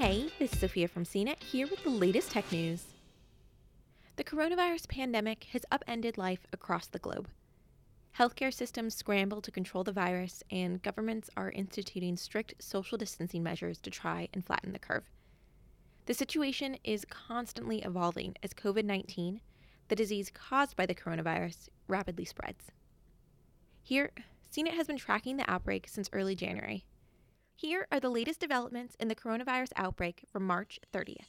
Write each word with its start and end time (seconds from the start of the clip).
Hey, 0.00 0.30
this 0.38 0.54
is 0.54 0.60
Sophia 0.60 0.88
from 0.88 1.04
CNET 1.04 1.42
here 1.42 1.66
with 1.66 1.84
the 1.84 1.90
latest 1.90 2.30
tech 2.30 2.50
news. 2.50 2.84
The 4.16 4.24
coronavirus 4.24 4.88
pandemic 4.88 5.44
has 5.52 5.66
upended 5.70 6.16
life 6.16 6.46
across 6.54 6.86
the 6.86 6.98
globe. 6.98 7.28
Healthcare 8.18 8.50
systems 8.50 8.94
scramble 8.94 9.42
to 9.42 9.50
control 9.50 9.84
the 9.84 9.92
virus, 9.92 10.42
and 10.50 10.80
governments 10.80 11.28
are 11.36 11.50
instituting 11.50 12.16
strict 12.16 12.54
social 12.60 12.96
distancing 12.96 13.42
measures 13.42 13.78
to 13.80 13.90
try 13.90 14.26
and 14.32 14.42
flatten 14.42 14.72
the 14.72 14.78
curve. 14.78 15.04
The 16.06 16.14
situation 16.14 16.78
is 16.82 17.04
constantly 17.04 17.82
evolving 17.82 18.36
as 18.42 18.54
COVID 18.54 18.86
19, 18.86 19.42
the 19.88 19.96
disease 19.96 20.32
caused 20.32 20.76
by 20.76 20.86
the 20.86 20.94
coronavirus, 20.94 21.68
rapidly 21.88 22.24
spreads. 22.24 22.72
Here, 23.82 24.12
CNET 24.50 24.72
has 24.72 24.86
been 24.86 24.96
tracking 24.96 25.36
the 25.36 25.50
outbreak 25.50 25.88
since 25.88 26.08
early 26.14 26.34
January. 26.34 26.86
Here 27.60 27.86
are 27.92 28.00
the 28.00 28.08
latest 28.08 28.40
developments 28.40 28.96
in 28.98 29.08
the 29.08 29.14
coronavirus 29.14 29.72
outbreak 29.76 30.22
from 30.32 30.46
March 30.46 30.80
30th. 30.94 31.26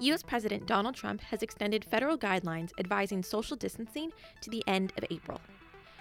U.S. 0.00 0.24
President 0.24 0.66
Donald 0.66 0.96
Trump 0.96 1.20
has 1.20 1.44
extended 1.44 1.84
federal 1.84 2.18
guidelines 2.18 2.72
advising 2.80 3.22
social 3.22 3.56
distancing 3.56 4.10
to 4.40 4.50
the 4.50 4.64
end 4.66 4.92
of 4.98 5.04
April. 5.12 5.40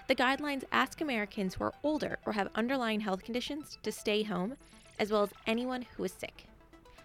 The 0.08 0.16
guidelines 0.16 0.64
ask 0.72 1.02
Americans 1.02 1.54
who 1.54 1.66
are 1.66 1.74
older 1.84 2.18
or 2.26 2.34
have 2.34 2.50
underlying 2.56 3.02
health 3.02 3.22
conditions 3.22 3.78
to 3.84 3.92
stay 3.92 4.24
home, 4.24 4.58
as 4.98 5.12
well 5.12 5.22
as 5.22 5.30
anyone 5.46 5.86
who 5.96 6.04
is 6.06 6.14
sick. 6.14 6.48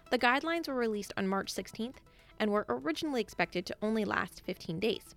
The 0.09 0.17
guidelines 0.17 0.67
were 0.67 0.73
released 0.73 1.13
on 1.17 1.27
March 1.27 1.53
16th 1.53 1.97
and 2.39 2.49
were 2.49 2.65
originally 2.67 3.21
expected 3.21 3.67
to 3.67 3.75
only 3.83 4.05
last 4.05 4.41
15 4.43 4.79
days. 4.79 5.13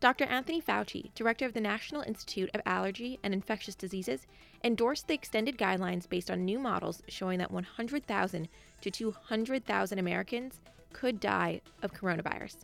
Dr. 0.00 0.24
Anthony 0.24 0.60
Fauci, 0.60 1.14
director 1.14 1.46
of 1.46 1.54
the 1.54 1.60
National 1.60 2.02
Institute 2.02 2.50
of 2.52 2.60
Allergy 2.66 3.18
and 3.22 3.32
Infectious 3.32 3.74
Diseases, 3.74 4.26
endorsed 4.62 5.08
the 5.08 5.14
extended 5.14 5.56
guidelines 5.56 6.08
based 6.08 6.30
on 6.30 6.44
new 6.44 6.58
models 6.58 7.02
showing 7.08 7.38
that 7.38 7.50
100,000 7.50 8.48
to 8.82 8.90
200,000 8.90 9.98
Americans 9.98 10.60
could 10.92 11.20
die 11.20 11.60
of 11.82 11.92
coronavirus. 11.92 12.56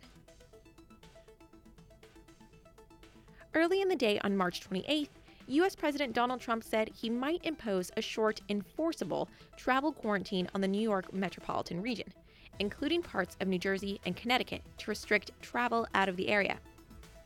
Early 3.53 3.81
in 3.81 3.89
the 3.89 3.95
day 3.95 4.19
on 4.19 4.37
March 4.37 4.61
28th, 4.61 5.09
U.S. 5.47 5.75
President 5.75 6.13
Donald 6.13 6.39
Trump 6.39 6.63
said 6.63 6.89
he 6.93 7.09
might 7.09 7.43
impose 7.43 7.91
a 7.97 8.01
short, 8.01 8.39
enforceable 8.47 9.27
travel 9.57 9.91
quarantine 9.91 10.47
on 10.55 10.61
the 10.61 10.67
New 10.67 10.81
York 10.81 11.11
metropolitan 11.11 11.81
region, 11.81 12.07
including 12.59 13.01
parts 13.01 13.35
of 13.41 13.49
New 13.49 13.59
Jersey 13.59 13.99
and 14.05 14.15
Connecticut, 14.15 14.61
to 14.77 14.89
restrict 14.89 15.31
travel 15.41 15.85
out 15.93 16.07
of 16.07 16.15
the 16.15 16.29
area. 16.29 16.59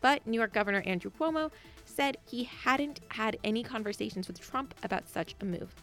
But 0.05 0.27
New 0.27 0.37
York 0.37 0.53
Governor 0.53 0.83
Andrew 0.85 1.09
Cuomo 1.09 1.49
said 1.83 2.17
he 2.27 2.43
hadn't 2.43 2.99
had 3.07 3.39
any 3.43 3.63
conversations 3.63 4.27
with 4.27 4.39
Trump 4.39 4.75
about 4.83 5.09
such 5.09 5.33
a 5.41 5.45
move. 5.45 5.73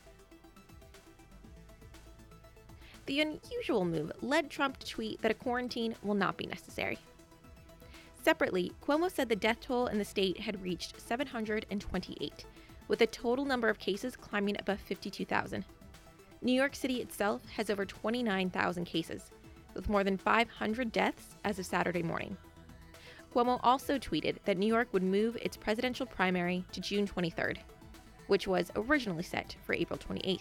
The 3.06 3.20
unusual 3.20 3.84
move 3.84 4.12
led 4.22 4.48
Trump 4.48 4.76
to 4.76 4.86
tweet 4.86 5.20
that 5.22 5.32
a 5.32 5.34
quarantine 5.34 5.96
will 6.04 6.14
not 6.14 6.36
be 6.36 6.46
necessary. 6.46 6.98
Separately, 8.22 8.70
Cuomo 8.80 9.10
said 9.10 9.28
the 9.28 9.34
death 9.34 9.58
toll 9.58 9.88
in 9.88 9.98
the 9.98 10.04
state 10.04 10.38
had 10.38 10.62
reached 10.62 11.00
728, 11.00 12.44
with 12.86 13.00
the 13.00 13.08
total 13.08 13.44
number 13.44 13.68
of 13.68 13.80
cases 13.80 14.14
climbing 14.14 14.54
above 14.60 14.78
52,000. 14.78 15.64
New 16.42 16.52
York 16.52 16.76
City 16.76 17.00
itself 17.00 17.42
has 17.56 17.70
over 17.70 17.84
29,000 17.84 18.84
cases, 18.84 19.32
with 19.74 19.88
more 19.88 20.04
than 20.04 20.16
500 20.16 20.92
deaths 20.92 21.34
as 21.42 21.58
of 21.58 21.66
Saturday 21.66 22.04
morning. 22.04 22.36
Cuomo 23.34 23.58
also 23.62 23.98
tweeted 23.98 24.36
that 24.44 24.58
New 24.58 24.66
York 24.66 24.88
would 24.92 25.02
move 25.02 25.36
its 25.40 25.56
presidential 25.56 26.04
primary 26.04 26.64
to 26.72 26.80
June 26.80 27.06
23rd, 27.06 27.58
which 28.26 28.46
was 28.46 28.70
originally 28.76 29.22
set 29.22 29.56
for 29.62 29.74
April 29.74 29.98
28th. 29.98 30.40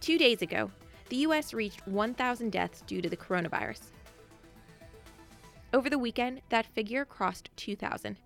Two 0.00 0.16
days 0.16 0.40
ago, 0.40 0.70
the 1.10 1.16
U.S. 1.16 1.52
reached 1.52 1.86
1,000 1.86 2.50
deaths 2.50 2.82
due 2.86 3.02
to 3.02 3.10
the 3.10 3.16
coronavirus. 3.16 3.90
Over 5.74 5.90
the 5.90 5.98
weekend, 5.98 6.40
that 6.48 6.66
figure 6.66 7.04
crossed 7.04 7.50
2,000, 7.56 8.16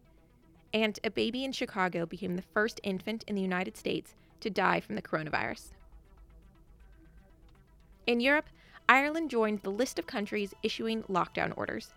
and 0.72 0.98
a 1.02 1.10
baby 1.10 1.44
in 1.44 1.50
Chicago 1.50 2.06
became 2.06 2.36
the 2.36 2.42
first 2.42 2.80
infant 2.84 3.24
in 3.26 3.34
the 3.34 3.42
United 3.42 3.76
States 3.76 4.14
to 4.40 4.50
die 4.50 4.80
from 4.80 4.94
the 4.94 5.02
coronavirus. 5.02 5.72
In 8.06 8.20
Europe, 8.20 8.46
Ireland 8.88 9.30
joined 9.30 9.62
the 9.62 9.70
list 9.70 9.98
of 9.98 10.06
countries 10.06 10.54
issuing 10.62 11.02
lockdown 11.04 11.52
orders 11.56 11.92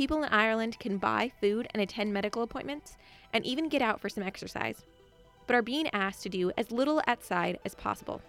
people 0.00 0.22
in 0.22 0.32
Ireland 0.32 0.78
can 0.78 0.96
buy 0.96 1.30
food 1.42 1.68
and 1.74 1.82
attend 1.82 2.10
medical 2.10 2.42
appointments 2.42 2.96
and 3.34 3.44
even 3.44 3.68
get 3.68 3.82
out 3.82 4.00
for 4.00 4.08
some 4.08 4.24
exercise, 4.24 4.82
but 5.46 5.54
are 5.54 5.60
being 5.60 5.90
asked 5.92 6.22
to 6.22 6.30
do 6.30 6.50
as 6.56 6.70
little 6.70 7.02
outside 7.06 7.58
as 7.66 7.74
possible. 7.74 8.22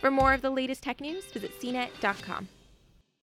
For 0.00 0.10
more 0.10 0.34
of 0.34 0.42
the 0.42 0.50
latest 0.50 0.82
tech 0.82 1.00
news, 1.00 1.26
visit 1.26 1.52
cnet.com. 1.60 2.48